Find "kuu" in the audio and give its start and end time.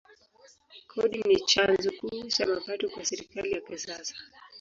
1.91-2.23